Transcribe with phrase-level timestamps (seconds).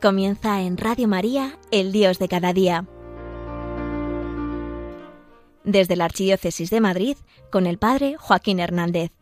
[0.00, 2.86] Comienza en Radio María, el Dios de cada día.
[5.62, 7.18] Desde la Archidiócesis de Madrid,
[7.52, 9.12] con el Padre Joaquín Hernández.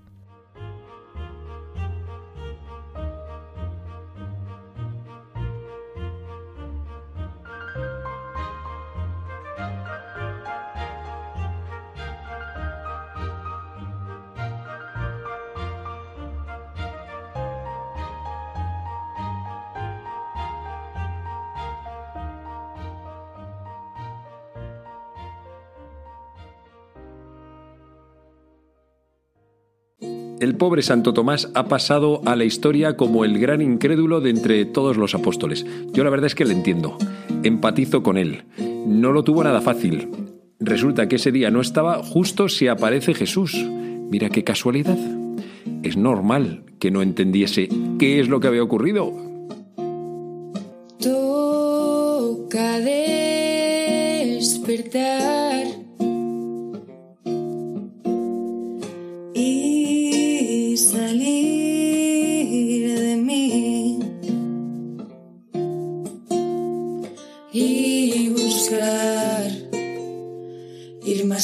[30.41, 34.65] El pobre Santo Tomás ha pasado a la historia como el gran incrédulo de entre
[34.67, 35.67] todos los apóstoles.
[35.93, 36.97] Yo la verdad es que le entiendo.
[37.43, 38.45] Empatizo con él.
[38.87, 40.09] No lo tuvo nada fácil.
[40.61, 43.53] Resulta que ese día no estaba justo si aparece Jesús.
[44.11, 44.99] Mira qué casualidad.
[45.83, 49.13] Es normal que no entendiese qué es lo que había ocurrido.
[51.01, 52.98] Toca despertar.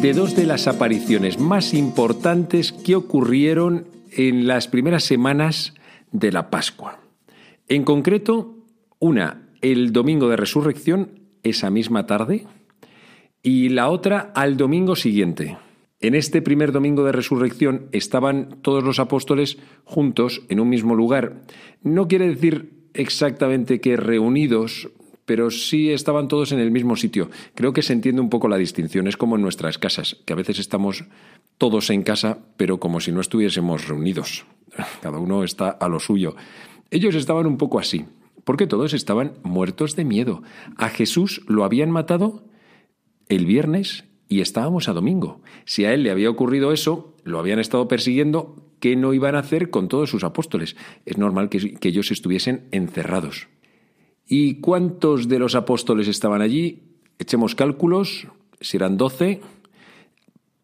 [0.00, 5.74] De dos de las apariciones más importantes que ocurrieron en las primeras semanas
[6.12, 7.00] de la Pascua.
[7.68, 8.54] En concreto,
[9.00, 12.46] una el domingo de resurrección, esa misma tarde,
[13.42, 15.58] y la otra al domingo siguiente.
[16.00, 21.42] En este primer domingo de resurrección estaban todos los apóstoles juntos en un mismo lugar.
[21.82, 24.90] No quiere decir exactamente que reunidos,
[25.28, 27.28] pero sí estaban todos en el mismo sitio.
[27.54, 29.06] Creo que se entiende un poco la distinción.
[29.06, 31.04] Es como en nuestras casas, que a veces estamos
[31.58, 34.46] todos en casa, pero como si no estuviésemos reunidos.
[35.02, 36.34] Cada uno está a lo suyo.
[36.90, 38.06] Ellos estaban un poco así,
[38.44, 40.42] porque todos estaban muertos de miedo.
[40.78, 42.44] A Jesús lo habían matado
[43.28, 45.42] el viernes y estábamos a domingo.
[45.66, 49.40] Si a él le había ocurrido eso, lo habían estado persiguiendo, ¿qué no iban a
[49.40, 50.74] hacer con todos sus apóstoles?
[51.04, 53.48] Es normal que, que ellos estuviesen encerrados.
[54.28, 56.82] ¿Y cuántos de los apóstoles estaban allí?
[57.18, 58.28] Echemos cálculos,
[58.60, 59.40] si eran doce,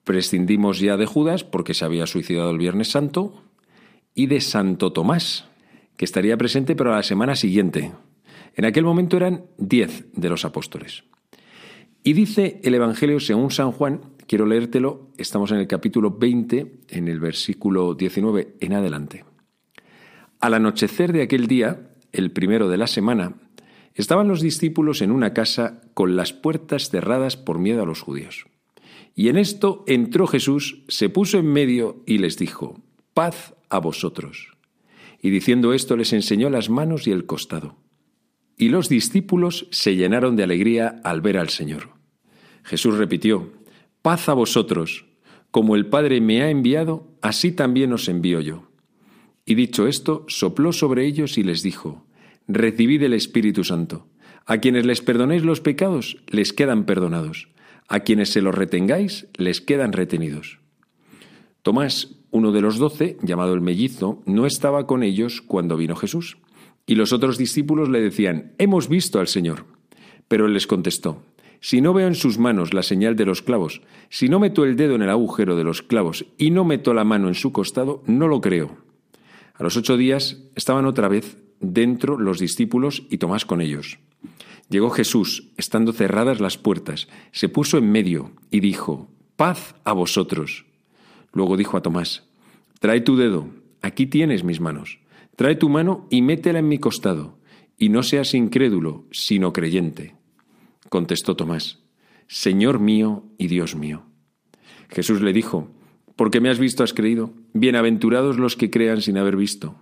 [0.05, 3.43] prescindimos ya de Judas porque se había suicidado el Viernes Santo,
[4.15, 5.47] y de Santo Tomás,
[5.97, 7.93] que estaría presente pero a la semana siguiente.
[8.55, 11.05] En aquel momento eran diez de los apóstoles.
[12.05, 17.09] Y dice el Evangelio según San Juan, quiero leértelo, estamos en el capítulo 20, en
[17.09, 19.25] el versículo 19 en adelante.
[20.39, 23.35] Al anochecer de aquel día, el primero de la semana,
[23.95, 28.47] estaban los discípulos en una casa con las puertas cerradas por miedo a los judíos.
[29.15, 32.83] Y en esto entró Jesús, se puso en medio y les dijo,
[33.15, 34.49] paz a vosotros.
[35.23, 37.77] Y diciendo esto les enseñó las manos y el costado.
[38.57, 41.91] Y los discípulos se llenaron de alegría al ver al Señor.
[42.65, 43.53] Jesús repitió,
[44.03, 45.07] paz a vosotros,
[45.51, 48.69] como el Padre me ha enviado, así también os envío yo.
[49.47, 52.07] Y dicho esto, sopló sobre ellos y les dijo,
[52.49, 54.07] recibid el Espíritu Santo.
[54.47, 57.49] A quienes les perdonéis los pecados, les quedan perdonados.
[57.89, 60.59] A quienes se los retengáis, les quedan retenidos.
[61.63, 66.37] Tomás, uno de los doce, llamado el mellizo, no estaba con ellos cuando vino Jesús.
[66.87, 69.65] Y los otros discípulos le decían, Hemos visto al Señor.
[70.29, 71.23] Pero él les contestó,
[71.61, 73.81] Si no veo en sus manos la señal de los clavos,
[74.11, 77.05] si no meto el dedo en el agujero de los clavos y no meto la
[77.05, 78.77] mano en su costado, no lo creo.
[79.55, 83.99] A los ocho días estaban otra vez dentro los discípulos y Tomás con ellos.
[84.69, 90.65] Llegó Jesús, estando cerradas las puertas, se puso en medio y dijo, Paz a vosotros.
[91.33, 92.29] Luego dijo a Tomás,
[92.81, 93.49] Trae tu dedo,
[93.83, 95.01] aquí tienes mis manos.
[95.37, 97.39] Trae tu mano y métela en mi costado,
[97.77, 100.15] y no seas incrédulo, sino creyente.
[100.89, 101.81] Contestó Tomás,
[102.29, 104.05] Señor mío y Dios mío.
[104.89, 105.71] Jesús le dijo,
[106.17, 109.77] Porque me has visto has creído, bienaventurados los que crean sin haber visto.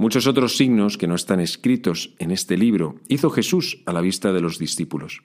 [0.00, 4.32] Muchos otros signos que no están escritos en este libro hizo Jesús a la vista
[4.32, 5.24] de los discípulos.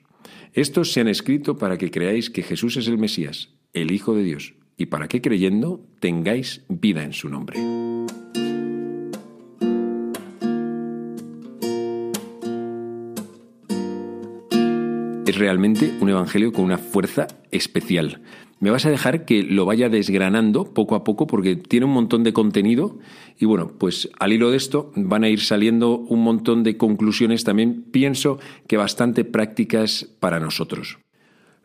[0.52, 4.24] Estos se han escrito para que creáis que Jesús es el Mesías, el Hijo de
[4.24, 7.56] Dios, y para que creyendo tengáis vida en su nombre.
[15.24, 18.22] Es realmente un evangelio con una fuerza especial.
[18.64, 22.24] Me vas a dejar que lo vaya desgranando poco a poco porque tiene un montón
[22.24, 22.98] de contenido
[23.38, 27.44] y bueno, pues al hilo de esto van a ir saliendo un montón de conclusiones
[27.44, 30.96] también, pienso que bastante prácticas para nosotros.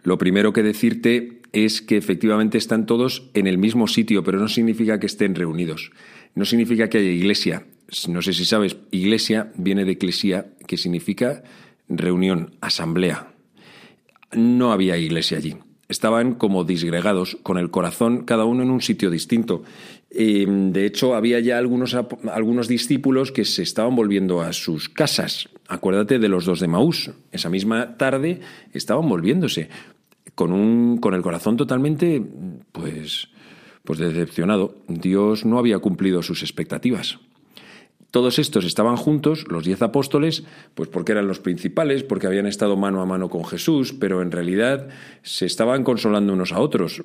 [0.04, 4.50] Lo primero que decirte es que efectivamente están todos en el mismo sitio, pero no
[4.50, 5.94] significa que estén reunidos.
[6.36, 7.66] No significa que haya iglesia.
[8.10, 11.44] No sé si sabes, iglesia viene de eclesía, que significa
[11.88, 13.32] reunión, asamblea.
[14.34, 15.56] No había iglesia allí.
[15.90, 19.64] Estaban como disgregados, con el corazón cada uno en un sitio distinto.
[20.12, 21.96] de hecho, había ya algunos,
[22.32, 25.50] algunos discípulos que se estaban volviendo a sus casas.
[25.68, 27.10] Acuérdate de los dos de Maús.
[27.32, 28.40] Esa misma tarde
[28.72, 29.70] estaban volviéndose
[30.36, 32.24] con, un, con el corazón totalmente,
[32.72, 33.30] pues,
[33.84, 34.76] pues decepcionado.
[34.88, 37.20] Dios no había cumplido sus expectativas.
[38.12, 42.76] Todos estos estaban juntos, los diez apóstoles, pues porque eran los principales, porque habían estado
[42.76, 44.90] mano a mano con Jesús, pero en realidad
[45.22, 47.04] se estaban consolando unos a otros,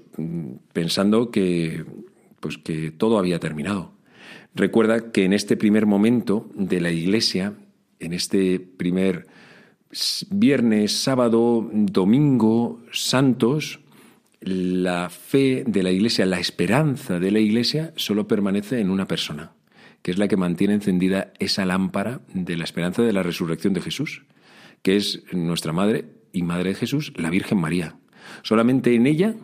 [0.73, 1.85] pensando que,
[2.41, 3.93] pues que todo había terminado.
[4.55, 7.55] Recuerda que en este primer momento de la Iglesia,
[7.99, 9.27] en este primer
[10.31, 13.81] viernes, sábado, domingo, santos,
[14.41, 19.54] la fe de la Iglesia, la esperanza de la Iglesia solo permanece en una persona,
[20.05, 23.81] que es la que mantiene encendida esa lámpara de la esperanza de la resurrección de
[23.81, 24.27] Jesús,
[24.83, 27.97] que es nuestra Madre y Madre de Jesús, la Virgen María.
[28.43, 29.35] Solamente en ella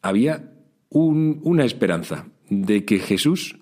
[0.00, 0.50] había
[0.88, 3.58] una esperanza de que Jesús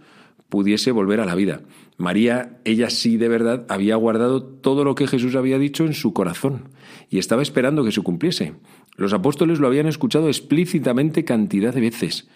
[0.48, 1.62] pudiese volver a la vida.
[1.96, 6.12] María, ella sí de verdad había guardado todo lo que Jesús había dicho en su
[6.12, 6.68] corazón
[7.10, 8.54] y estaba esperando que se cumpliese.
[8.94, 12.28] Los apóstoles lo habían escuchado explícitamente cantidad de veces.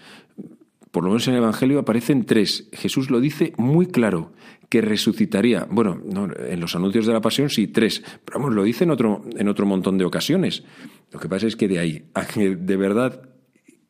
[0.90, 2.68] Por lo menos en el Evangelio aparecen tres.
[2.72, 4.32] Jesús lo dice muy claro,
[4.68, 5.66] que resucitaría.
[5.70, 6.00] Bueno,
[6.48, 8.02] en los anuncios de la pasión sí, tres.
[8.24, 10.64] Pero vamos, lo dice en otro, en otro montón de ocasiones.
[11.12, 13.28] Lo que pasa es que de ahí a que de verdad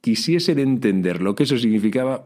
[0.01, 2.25] quisiesen entender lo que eso significaba,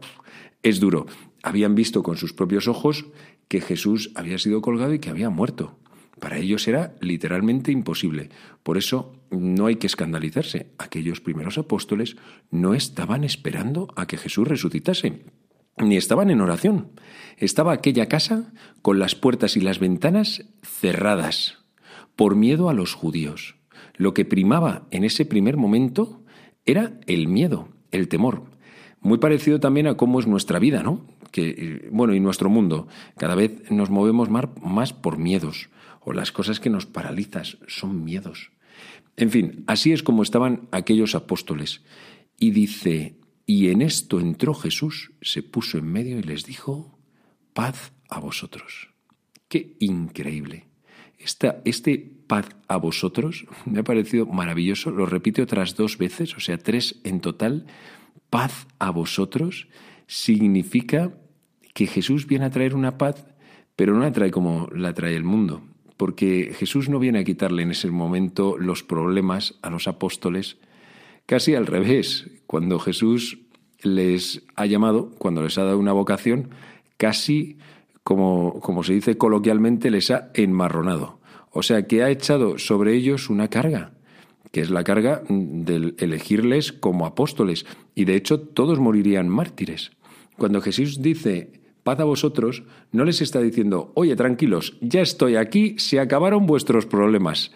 [0.63, 1.05] es duro.
[1.43, 3.05] Habían visto con sus propios ojos
[3.47, 5.77] que Jesús había sido colgado y que había muerto.
[6.25, 8.29] Para ellos era literalmente imposible.
[8.63, 10.71] Por eso no hay que escandalizarse.
[10.79, 12.15] Aquellos primeros apóstoles
[12.49, 15.21] no estaban esperando a que Jesús resucitase,
[15.77, 16.93] ni estaban en oración.
[17.37, 18.51] Estaba aquella casa
[18.81, 21.59] con las puertas y las ventanas cerradas,
[22.15, 23.57] por miedo a los judíos.
[23.95, 26.23] Lo que primaba en ese primer momento
[26.65, 28.45] era el miedo, el temor.
[28.99, 31.05] Muy parecido también a cómo es nuestra vida, ¿no?
[31.35, 32.87] que, bueno, y nuestro mundo,
[33.17, 35.69] cada vez nos movemos más, por miedos,
[36.05, 38.51] o las cosas que nos paralizan son miedos.
[39.17, 41.81] En fin, así es como estaban aquellos apóstoles.
[42.37, 46.97] Y dice, y en esto entró Jesús, se puso en medio y les dijo,
[47.53, 48.89] paz a vosotros.
[49.47, 50.67] Qué increíble.
[51.17, 51.97] Esta, este
[52.27, 56.99] paz a vosotros me ha parecido maravilloso, lo repite otras dos veces, o sea, tres
[57.03, 57.65] en total.
[58.29, 59.67] Paz a vosotros
[60.07, 61.17] significa
[61.73, 63.25] que Jesús viene a traer una paz,
[63.75, 65.63] pero no la trae como la trae el mundo,
[65.97, 70.57] porque Jesús no viene a quitarle en ese momento los problemas a los apóstoles,
[71.25, 73.39] casi al revés, cuando Jesús
[73.81, 76.49] les ha llamado, cuando les ha dado una vocación,
[76.97, 77.57] casi
[78.03, 81.19] como, como se dice coloquialmente, les ha enmarronado.
[81.51, 83.93] O sea que ha echado sobre ellos una carga,
[84.51, 87.65] que es la carga de elegirles como apóstoles.
[87.95, 89.91] Y de hecho todos morirían mártires.
[90.37, 95.75] Cuando Jesús dice paz a vosotros, no les está diciendo, oye, tranquilos, ya estoy aquí,
[95.77, 97.51] se acabaron vuestros problemas,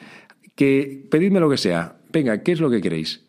[0.53, 3.25] que pedidme lo que sea, venga, ¿qué es lo que queréis?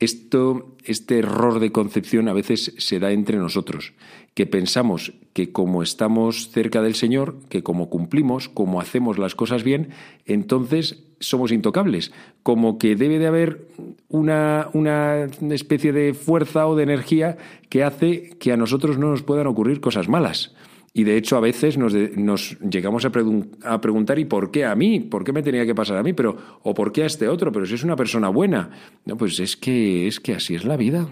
[0.00, 3.92] Esto, este error de concepción a veces se da entre nosotros,
[4.32, 9.62] que pensamos que como estamos cerca del Señor, que como cumplimos, como hacemos las cosas
[9.62, 9.90] bien,
[10.24, 13.68] entonces somos intocables, como que debe de haber
[14.08, 17.36] una, una especie de fuerza o de energía
[17.68, 20.54] que hace que a nosotros no nos puedan ocurrir cosas malas.
[20.92, 23.10] Y de hecho a veces nos, nos llegamos a,
[23.80, 25.00] preguntar ¿y por qué a mí?
[25.00, 26.12] ¿Por qué me tenía que pasar a mí?
[26.12, 27.52] Pero, ¿O por qué a este otro?
[27.52, 28.70] Pero si es una persona buena.
[29.04, 31.08] No, pues es que, es que así es la vida.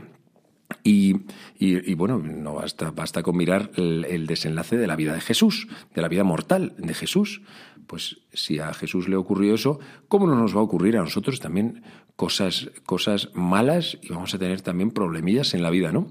[0.82, 1.16] Y,
[1.58, 5.66] y, bueno, no basta, basta con mirar el, el, desenlace de la vida de Jesús,
[5.94, 7.40] de la vida mortal de Jesús.
[7.86, 11.40] Pues si a Jesús le ocurrió eso, ¿cómo no nos va a ocurrir a nosotros
[11.40, 11.82] también
[12.16, 16.08] cosas, cosas malas y vamos a tener también problemillas en la vida, ¿no?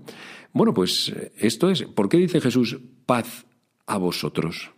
[0.53, 3.46] Bueno, pues esto es, ¿por qué dice Jesús paz
[3.87, 4.71] a vosotros.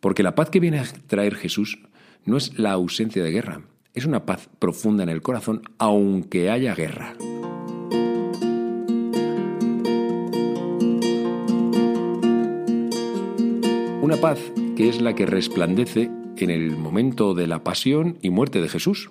[0.00, 1.78] Porque la paz que viene a traer Jesús
[2.24, 3.62] no es la ausencia de guerra,
[3.94, 7.14] es una paz profunda en el corazón aunque haya guerra.
[14.00, 14.38] Una paz
[14.76, 19.10] que es la que resplandece en el momento de la pasión y muerte de Jesús,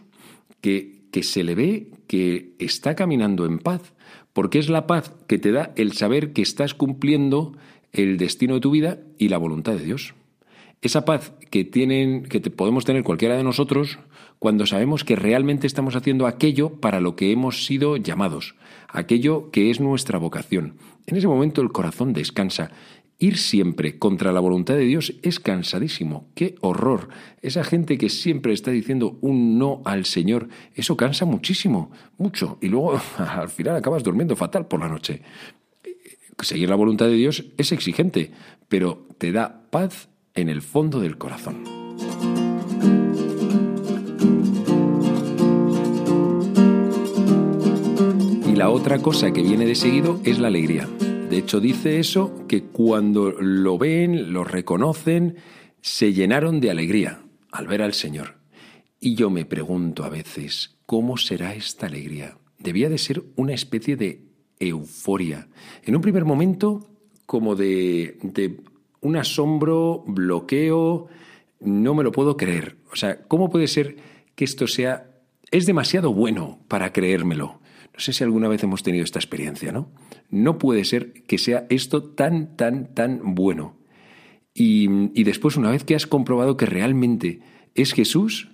[0.60, 3.94] que, que se le ve que está caminando en paz,
[4.34, 7.54] porque es la paz que te da el saber que estás cumpliendo
[7.94, 10.14] el destino de tu vida y la voluntad de Dios.
[10.82, 14.00] Esa paz que tienen que podemos tener cualquiera de nosotros
[14.40, 18.56] cuando sabemos que realmente estamos haciendo aquello para lo que hemos sido llamados,
[18.88, 20.78] aquello que es nuestra vocación.
[21.06, 22.72] En ese momento el corazón descansa.
[23.20, 26.26] Ir siempre contra la voluntad de Dios es cansadísimo.
[26.34, 27.10] ¡Qué horror!
[27.44, 32.58] Esa gente que siempre está diciendo un no al Señor, eso cansa muchísimo, mucho.
[32.62, 35.22] Y luego al final acabas durmiendo fatal por la noche.
[36.40, 38.32] Seguir la voluntad de Dios es exigente,
[38.68, 41.64] pero te da paz en el fondo del corazón.
[48.48, 50.88] Y la otra cosa que viene de seguido es la alegría.
[51.30, 55.38] De hecho, dice eso, que cuando lo ven, lo reconocen,
[55.82, 57.22] se llenaron de alegría
[57.52, 58.36] al ver al Señor.
[59.00, 62.38] Y yo me pregunto a veces, ¿cómo será esta alegría?
[62.60, 64.31] Debía de ser una especie de
[64.62, 65.48] euforia.
[65.84, 66.88] En un primer momento,
[67.26, 68.18] como de,
[69.02, 71.08] un asombro, bloqueo,
[71.60, 72.78] no me lo puedo creer.
[72.92, 73.98] O sea, ¿cómo puede ser
[74.36, 75.08] que esto sea...
[75.52, 77.60] Es demasiado bueno para creérmelo.
[77.94, 79.92] No sé si alguna vez hemos tenido esta experiencia, ¿no?
[80.30, 83.76] No puede ser que sea esto tan, tan, tan bueno.
[84.54, 84.88] Y,
[85.20, 87.42] y después, una vez que has comprobado que realmente
[87.76, 88.52] es Jesús,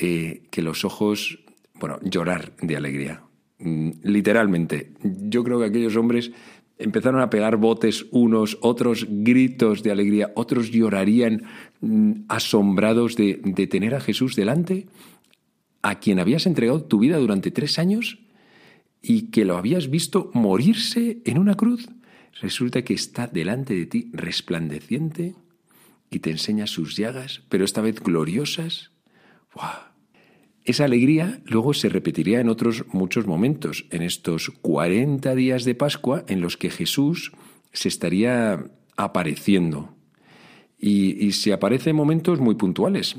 [0.00, 1.38] eh, que los ojos,
[1.74, 3.22] bueno, llorar de alegría.
[3.58, 4.92] Mm, literalmente.
[5.02, 6.32] Yo creo que aquellos hombres
[6.78, 11.44] empezaron a pegar botes unos, otros gritos de alegría, otros llorarían
[11.80, 14.86] mm, asombrados de, de tener a Jesús delante,
[15.82, 18.18] a quien habías entregado tu vida durante tres años
[19.00, 21.88] y que lo habías visto morirse en una cruz.
[22.40, 25.34] Resulta que está delante de ti resplandeciente
[26.10, 28.90] y te enseña sus llagas, pero esta vez gloriosas.
[29.54, 29.95] ¡Wow!
[30.66, 36.24] Esa alegría luego se repetiría en otros muchos momentos, en estos 40 días de Pascua
[36.26, 37.30] en los que Jesús
[37.72, 39.94] se estaría apareciendo.
[40.76, 43.16] Y, se aparece en momentos muy puntuales.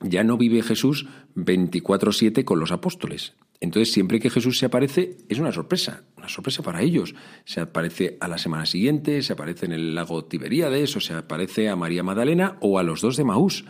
[0.00, 3.34] Ya no vive Jesús 24/7 con los apóstoles.
[3.58, 7.14] Entonces, siempre que Jesús se aparece, es una sorpresa, una sorpresa para ellos.
[7.46, 11.70] Se aparece a la semana siguiente, se aparece en el lago Tiberíades, o se aparece
[11.70, 13.64] a María Magdalena o a los dos de Maús.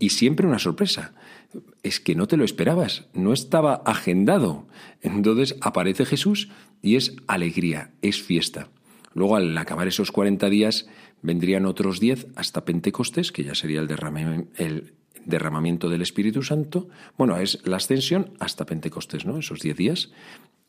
[0.00, 1.12] Y siempre una sorpresa
[1.82, 4.66] es que no te lo esperabas, no estaba agendado.
[5.02, 6.48] Entonces aparece Jesús
[6.82, 8.70] y es alegría, es fiesta.
[9.14, 10.88] Luego al acabar esos 40 días
[11.20, 13.88] vendrían otros 10 hasta Pentecostés, que ya sería el,
[15.26, 16.88] derramamiento del Espíritu Santo.
[17.18, 19.38] Bueno, es la ascensión hasta Pentecostés, ¿no?
[19.38, 20.10] Esos 10 días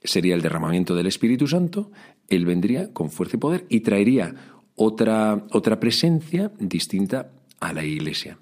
[0.03, 1.89] sería el derramamiento del Espíritu Santo.
[2.27, 4.35] Él vendría con fuerza y poder y traería
[4.75, 8.37] otra, otra presencia distinta a la Iglesia.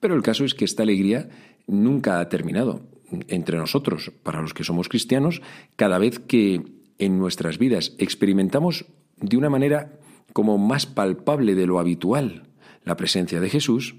[0.00, 1.28] Pero el caso es que esta alegría
[1.66, 2.82] nunca ha terminado
[3.28, 5.42] entre nosotros, para los que somos cristianos,
[5.76, 6.62] cada vez que
[6.98, 9.98] en nuestras vidas experimentamos de una manera
[10.32, 12.44] como más palpable de lo habitual
[12.84, 13.96] la presencia de Jesús,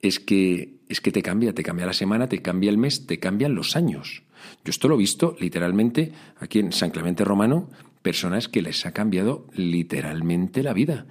[0.00, 3.18] es que es que te cambia, te cambia la semana, te cambia el mes, te
[3.18, 4.22] cambian los años.
[4.64, 7.70] Yo esto lo he visto literalmente aquí en San Clemente Romano,
[8.02, 11.06] personas que les ha cambiado literalmente la vida,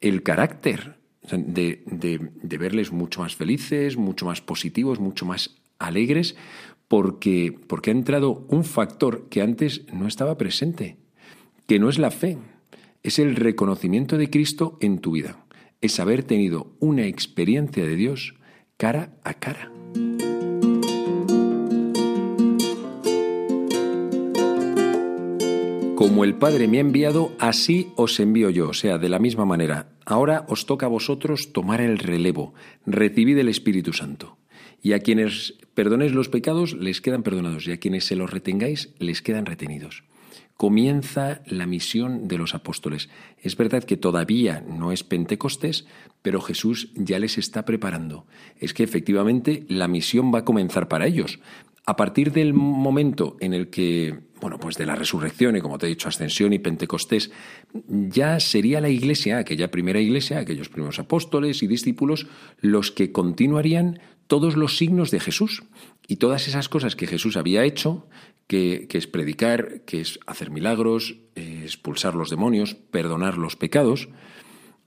[0.00, 0.99] el carácter,
[1.30, 6.36] de, de, verles mucho más felices, mucho más positivos, mucho más alegres,
[6.88, 10.96] porque, porque ha entrado un factor que antes no estaba presente,
[11.66, 12.38] que no es la fe,
[13.02, 15.44] es el reconocimiento de Cristo en tu vida,
[15.80, 18.34] es haber tenido una experiencia de Dios
[18.76, 19.70] cara a cara.
[26.00, 29.44] Como el Padre me ha enviado, así os envío yo, o sea, de la misma
[29.44, 29.90] manera.
[30.06, 32.54] Ahora os toca a vosotros tomar el relevo,
[32.86, 34.38] recibid el Espíritu Santo.
[34.80, 38.94] Y a quienes perdonéis los pecados les quedan perdonados, y a quienes se los retengáis
[38.98, 40.04] les quedan retenidos.
[40.56, 43.10] Comienza la misión de los apóstoles.
[43.42, 45.86] Es verdad que todavía no es Pentecostés,
[46.22, 48.24] pero Jesús ya les está preparando.
[48.58, 51.40] Es que efectivamente la misión va a comenzar para ellos.
[51.84, 55.86] A partir del momento en el que bueno, pues de la resurrección y como te
[55.86, 57.30] he dicho, ascensión y Pentecostés,
[57.74, 62.26] ya sería la iglesia, aquella primera iglesia, aquellos primeros apóstoles y discípulos,
[62.60, 65.64] los que continuarían todos los signos de Jesús.
[66.06, 68.08] Y todas esas cosas que Jesús había hecho,
[68.46, 74.08] que, es predicar, que es hacer milagros, expulsar los demonios, perdonar los pecados,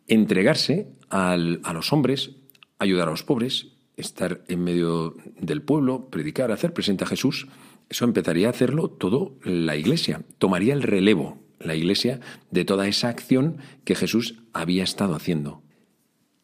[0.08, 2.32] entregarse a los hombres,
[2.80, 7.48] ayudar a los pobres, estar en medio del pueblo, predicar, hacer presente a Jesús,
[7.94, 10.24] eso empezaría a hacerlo todo la Iglesia.
[10.40, 12.20] Tomaría el relevo la Iglesia
[12.50, 15.62] de toda esa acción que Jesús había estado haciendo.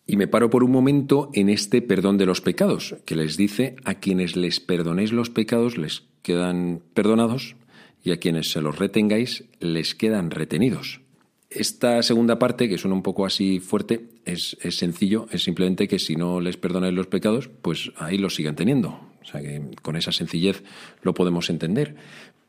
[0.05, 3.77] Y me paro por un momento en este perdón de los pecados, que les dice
[3.83, 7.55] a quienes les perdonéis los pecados les quedan perdonados
[8.03, 11.01] y a quienes se los retengáis les quedan retenidos.
[11.49, 15.97] Esta segunda parte, que suena un poco así fuerte, es, es, sencillo, es simplemente que
[15.97, 19.08] si no les perdonáis los pecados, pues ahí los sigan teniendo.
[19.29, 20.63] O sea que con esa sencillez
[21.03, 21.95] lo podemos entender.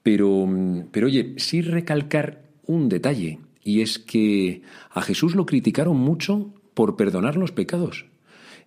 [0.02, 0.48] Pero,
[0.90, 6.96] pero oye, sí recalcar un detalle, y es que a Jesús lo criticaron mucho por
[6.96, 8.06] perdonar los pecados.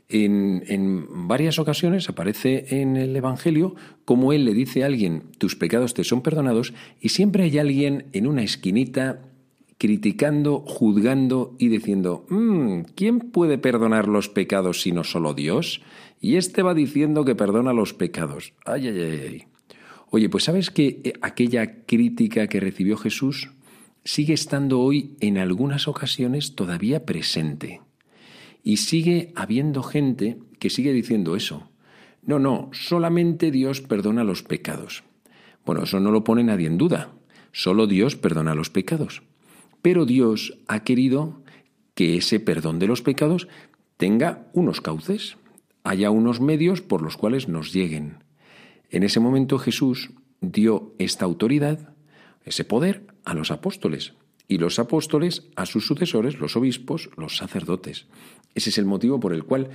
[0.10, 5.55] En, en, varias ocasiones aparece en el Evangelio como Él le dice a alguien, tus
[5.55, 9.22] pecados te son perdonados, y siempre hay alguien en una esquinita
[9.79, 15.82] criticando, juzgando y diciendo, mmm, ¿quién puede perdonar los pecados si no solo Dios?
[16.24, 18.53] Y este va diciendo que perdona los pecados.
[18.63, 19.44] Ay, ay, ay, ay.
[20.10, 23.50] Oye, pues sabes que eh, aquella crítica que recibió Jesús
[24.06, 27.82] sigue estando hoy en algunas ocasiones todavía presente.
[28.63, 31.70] Y sigue habiendo gente que sigue diciendo eso.
[32.22, 35.03] No, no, solamente Dios perdona los pecados.
[35.65, 37.12] Bueno, eso no lo pone nadie en duda.
[37.51, 39.24] Solo Dios perdona los pecados.
[39.82, 41.44] Pero Dios ha querido
[41.96, 43.50] que ese perdón de los pecados
[43.98, 45.36] tenga unos cauces,
[45.84, 48.24] haya unos medios por los cuales nos lleguen.
[48.90, 50.12] En ese momento Jesús
[50.42, 51.94] dio esta autoridad,
[52.46, 54.13] ese poder, a los apóstoles
[54.48, 58.08] y los apóstoles a sus sucesores, los obispos, los sacerdotes.
[58.56, 59.70] Ese es el motivo por el cual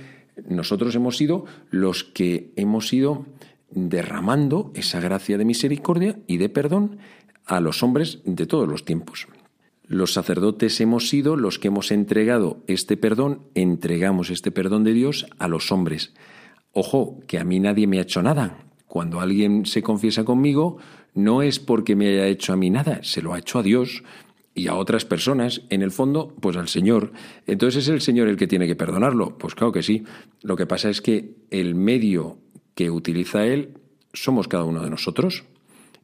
[0.47, 3.25] nosotros hemos sido los que hemos ido
[3.71, 6.99] derramando esa gracia de misericordia y de perdón
[7.45, 9.27] a los hombres de todos los tiempos.
[9.89, 15.25] Los sacerdotes hemos sido los que hemos entregado este perdón, entregamos este perdón de Dios
[15.39, 16.13] a los hombres.
[16.73, 18.67] Ojo, que a mí nadie me ha hecho nada.
[18.85, 20.77] Cuando alguien se confiesa conmigo,
[21.15, 24.03] no es porque me haya hecho a mí nada, se lo ha hecho a Dios
[24.53, 27.11] y a otras personas, en el fondo, pues al Señor.
[27.47, 29.39] Entonces es el Señor el que tiene que perdonarlo.
[29.39, 30.03] Pues claro que sí.
[30.43, 32.37] Lo que pasa es que el medio
[32.75, 33.79] que utiliza Él
[34.13, 35.45] somos cada uno de nosotros.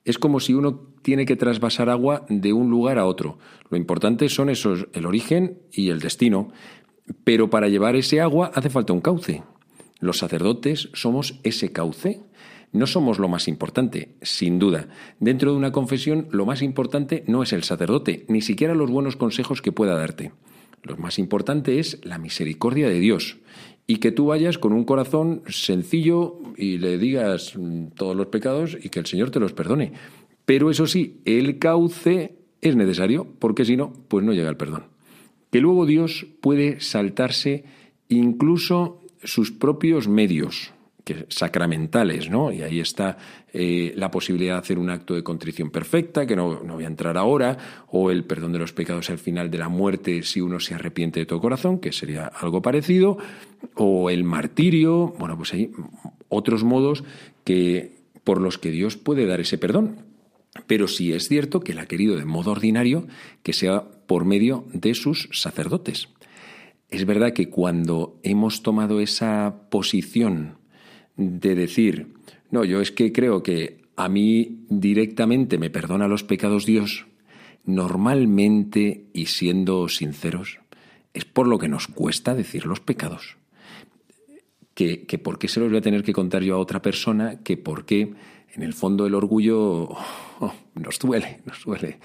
[0.06, 3.40] Es como si uno tiene que trasvasar agua de un lugar a otro.
[3.70, 6.52] Lo importante son esos, el origen y el destino.
[7.24, 9.44] Pero para llevar ese agua hace falta un cauce.
[10.00, 12.22] Los sacerdotes somos ese cauce.
[12.72, 14.90] No somos lo más importante, sin duda.
[15.20, 19.16] Dentro de una confesión, lo más importante no es el sacerdote, ni siquiera los buenos
[19.16, 20.34] consejos que pueda darte.
[20.84, 23.38] Lo más importante es la misericordia de Dios
[23.88, 28.78] y que tú vayas con un corazón sencillo y le digas mm, todos los pecados
[28.82, 29.94] y que el Señor te los perdone.
[30.46, 34.86] Pero eso sí, el cauce es necesario, porque si no, pues no llega el perdón.
[35.52, 37.64] Que luego Dios puede saltarse
[38.10, 40.75] incluso sus propios medios
[41.06, 42.52] que, sacramentales, ¿no?
[42.52, 43.18] Y ahí está
[43.54, 46.88] eh, la posibilidad de hacer un acto de contrición perfecta, que no, no, voy a
[46.88, 50.60] entrar ahora, o el perdón de los pecados al final de la muerte si uno
[50.60, 53.18] se arrepiente de todo corazón, que sería algo parecido,
[53.76, 55.72] o el martirio, bueno, pues hay
[56.28, 57.04] otros modos
[57.44, 59.98] que, por los que Dios puede dar ese perdón.
[60.68, 63.08] Pero sí es cierto que Él ha querido de modo ordinario
[63.44, 66.10] que sea por medio de sus sacerdotes.
[66.90, 70.58] Es verdad que cuando hemos tomado esa posición
[71.18, 72.14] de decir,
[72.52, 77.06] no, yo es que creo que a mí directamente me perdona los pecados Dios,
[77.66, 80.60] normalmente, y siendo sinceros,
[81.14, 83.38] es por lo que nos cuesta decir los pecados.
[84.74, 87.42] Que, que por qué se los voy a tener que contar yo a otra persona,
[87.42, 88.14] que por qué,
[88.54, 89.88] en el fondo, el orgullo
[90.40, 92.00] oh, nos duele, nos duele.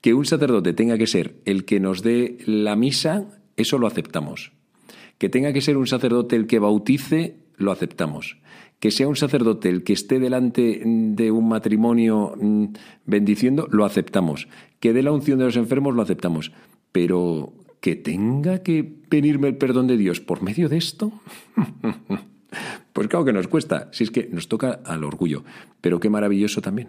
[0.00, 4.52] Que un sacerdote tenga que ser el que nos dé la misa, eso lo aceptamos.
[5.18, 8.36] Que tenga que ser un sacerdote el que bautice, lo aceptamos
[8.84, 12.66] que sea un sacerdote el que esté delante de un matrimonio mm,
[13.06, 14.46] bendiciendo, lo aceptamos.
[14.78, 16.52] Que dé la unción de los enfermos, lo aceptamos.
[16.92, 21.18] Pero que tenga que venirme el perdón de Dios por medio de esto,
[22.92, 25.44] pues claro que nos cuesta, si es que nos toca al orgullo.
[25.80, 26.88] Pero qué maravilloso también.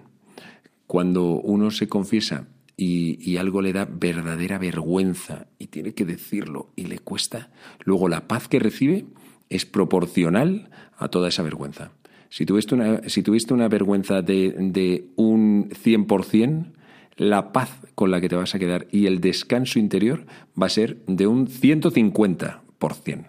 [0.88, 6.74] Cuando uno se confiesa y, y, algo le da verdadera vergüenza y tiene que decirlo
[6.76, 7.52] y le cuesta,
[7.86, 9.06] luego la paz que recibe
[9.50, 11.92] es proporcional a toda esa vergüenza.
[12.30, 16.72] Si tuviste una, si tuviste una vergüenza de, de un 100%,
[17.18, 20.26] la paz con la que te vas a quedar y el descanso interior
[20.62, 23.26] va a ser de un 150%.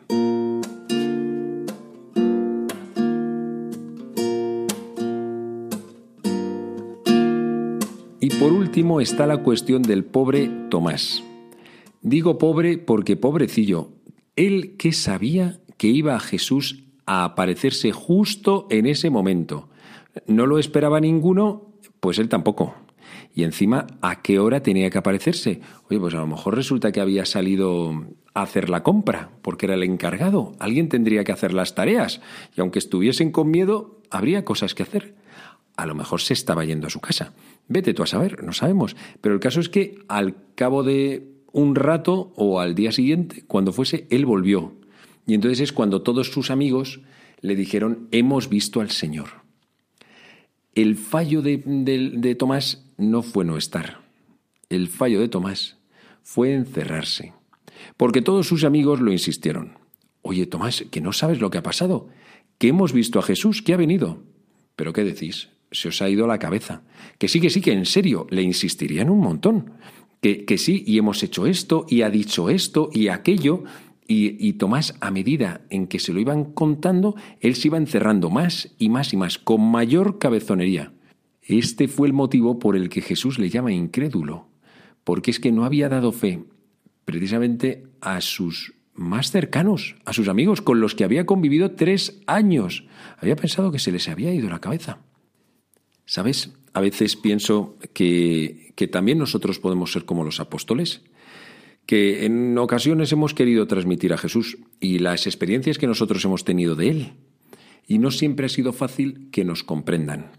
[8.18, 11.22] Y por último está la cuestión del pobre Tomás.
[12.02, 13.90] Digo pobre porque pobrecillo,
[14.36, 19.68] él que sabía que iba a Jesús a aparecerse justo en ese momento.
[20.26, 22.74] No lo esperaba ninguno, pues él tampoco.
[23.34, 25.60] Y encima, ¿a qué hora tenía que aparecerse?
[25.90, 29.74] Oye, pues a lo mejor resulta que había salido a hacer la compra, porque era
[29.74, 30.54] el encargado.
[30.58, 32.20] Alguien tendría que hacer las tareas,
[32.56, 35.14] y aunque estuviesen con miedo, habría cosas que hacer.
[35.76, 37.34] A lo mejor se estaba yendo a su casa.
[37.68, 38.96] Vete tú a saber, no sabemos.
[39.20, 43.72] Pero el caso es que al cabo de un rato o al día siguiente, cuando
[43.72, 44.74] fuese, él volvió.
[45.26, 47.00] Y entonces es cuando todos sus amigos
[47.40, 49.28] le dijeron, hemos visto al Señor.
[50.74, 54.02] El fallo de, de Tomás no fue no estar.
[54.68, 55.78] El fallo de Tomás
[56.22, 57.32] fue encerrarse.
[57.96, 59.78] Porque todos sus amigos lo insistieron.
[60.20, 62.10] Oye, Tomás, que no sabes lo que ha pasado,
[62.58, 64.22] que hemos visto a Jesús, que ha venido.
[64.76, 65.48] ¿Pero qué decís?
[65.72, 66.82] Se os ha ido la cabeza.
[67.16, 69.72] Que sí, que sí, que en serio, le insistirían un montón.
[70.20, 73.64] Que, que sí, y hemos hecho esto, y ha dicho esto, y aquello,
[74.08, 78.74] y, Tomás, a medida en que se lo iban contando, él se iba encerrando más
[78.78, 80.92] y más y más, con mayor cabezonería.
[81.42, 84.48] Este fue el motivo por el que Jesús le llama incrédulo,
[85.04, 86.44] porque es que no había dado fe
[87.04, 92.84] precisamente a sus más cercanos, a sus amigos, con los que había convivido tres años.
[93.18, 94.98] Había pensado que se les había ido la cabeza.
[96.04, 96.52] ¿Sabes?
[96.76, 101.00] A veces pienso que, también nosotros podemos ser como los apóstoles
[101.86, 106.74] que en ocasiones hemos querido transmitir a Jesús y las experiencias que nosotros hemos tenido
[106.74, 107.12] de Él.
[107.86, 110.32] Y no siempre ha sido fácil que nos comprendan.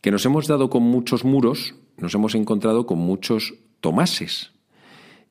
[0.00, 4.52] Que nos hemos dado con muchos muros, nos hemos encontrado con muchos tomases.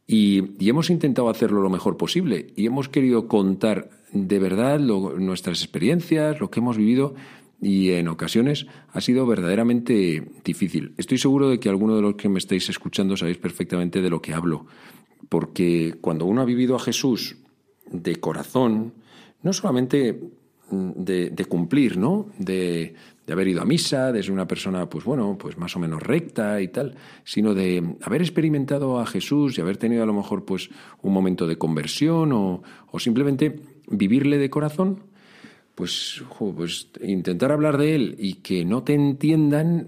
[0.05, 2.47] Y, hemos intentado hacerlo lo mejor posible.
[2.57, 7.15] Y hemos querido contar de verdad nuestras experiencias, lo que hemos vivido.
[7.63, 10.93] Y en ocasiones ha sido verdaderamente difícil.
[10.97, 14.21] Estoy seguro de que alguno de los que me estáis escuchando sabéis perfectamente de lo
[14.21, 14.67] que hablo
[15.29, 17.37] porque cuando uno ha vivido a Jesús
[17.91, 18.93] de corazón,
[19.41, 20.19] no solamente
[20.69, 22.27] mm, de, cumplir, ¿no?
[22.37, 22.93] De,
[23.27, 26.61] haber ido a misa, de ser una persona, pues bueno, pues más o menos recta
[26.61, 30.69] y tal, sino de haber experimentado a Jesús y haber tenido a lo mejor pues
[31.01, 32.61] un momento de conversión o,
[32.99, 35.03] simplemente vivirle de corazón,
[35.75, 39.87] pues, pues intentar hablar de él y que no te entiendan,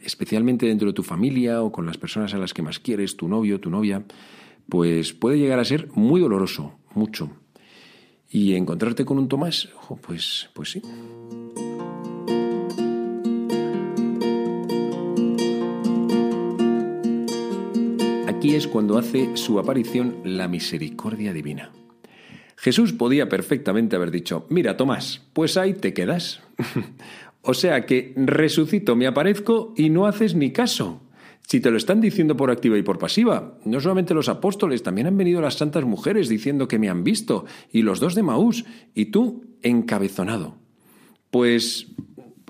[0.00, 3.28] especialmente dentro de tu familia o con las personas a las que más quieres, tu
[3.28, 4.04] novio, tu novia,
[4.68, 7.30] pues puede llegar a ser muy doloroso, mucho.
[8.30, 9.70] Y encontrarte con un Tomás,
[10.02, 10.82] pues, pues sí.
[18.26, 21.72] Aquí es cuando hace su aparición la misericordia divina.
[22.58, 26.40] Jesús podía perfectamente haber dicho, mira Tomás, pues ahí te quedas.
[27.42, 31.00] o sea que resucito, me aparezco y no haces ni caso.
[31.46, 35.06] Si te lo están diciendo por activa y por pasiva, no solamente los apóstoles, también
[35.06, 38.64] han venido las santas mujeres diciendo que me han visto, y los dos de Maús,
[38.92, 40.56] y tú encabezonado.
[41.30, 41.86] Pues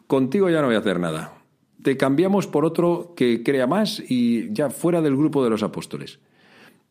[0.06, 1.34] contigo ya no voy a hacer nada.
[1.82, 6.18] Te cambiamos por otro que crea más y ya fuera del grupo de los apóstoles.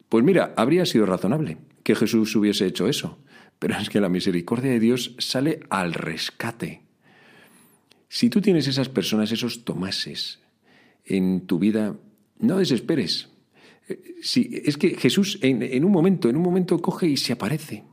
[0.07, 3.17] Pues mira, habría sido razonable que Jesús hubiese hecho eso,
[3.59, 6.81] pero es que la misericordia de Dios sale al rescate.
[8.09, 10.39] Si tú tienes esas personas, esos tomases,
[11.05, 11.95] en tu vida,
[12.39, 13.29] no desesperes.
[13.87, 17.85] Eh, si, es que Jesús en, un momento, en un momento coge y se aparece.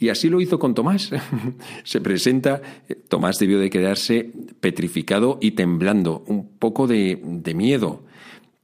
[0.00, 1.10] Y así lo hizo con Tomás.
[1.84, 8.06] se presenta, eh, Tomás debió de quedarse petrificado y temblando, un poco de, de miedo.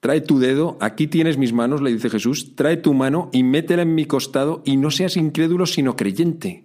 [0.01, 3.83] Trae tu dedo, aquí tienes mis manos, le dice Jesús, trae tu mano y métela
[3.83, 6.65] en mi costado y no seas incrédulo sino creyente.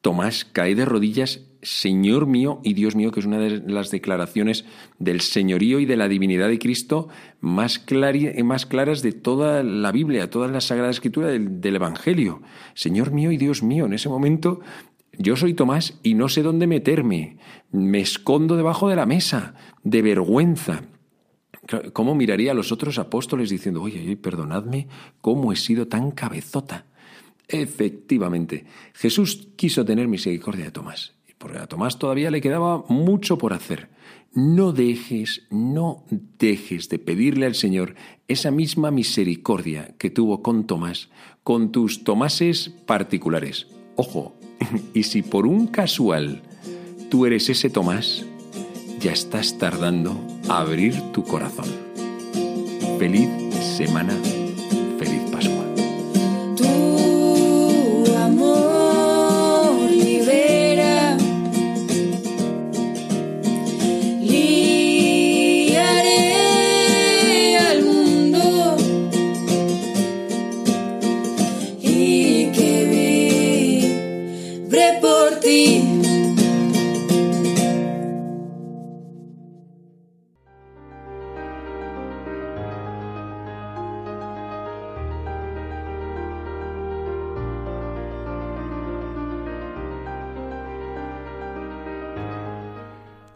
[0.00, 4.64] Tomás cae de rodillas, Señor mío y Dios mío, que es una de las declaraciones
[4.98, 7.08] del señorío y de la divinidad de Cristo
[7.40, 12.42] más, claras de toda la Biblia, toda la Sagrada Escritura del Evangelio.
[12.74, 14.60] Señor mío y Dios mío, en ese momento
[15.16, 17.38] yo soy Tomás y no sé dónde meterme.
[17.70, 20.82] Me escondo debajo de la mesa, de vergüenza.
[21.92, 24.88] ¿Cómo miraría a los otros apóstoles diciendo, oye, oye, perdonadme,
[25.20, 26.86] cómo he sido tan cabezota?
[27.48, 33.52] Efectivamente, Jesús quiso tener misericordia de Tomás, porque a Tomás todavía le quedaba mucho por
[33.52, 33.88] hacer.
[34.32, 36.04] No dejes, no
[36.38, 37.94] dejes de pedirle al Señor
[38.28, 41.10] esa misma misericordia que tuvo con Tomás,
[41.44, 43.68] con tus Tomases particulares.
[43.96, 44.34] Ojo,
[44.94, 46.42] y si por un casual
[47.10, 48.26] tú eres ese Tomás,
[49.04, 51.66] ya estás tardando a abrir tu corazón.
[52.98, 53.28] Feliz
[53.76, 54.16] semana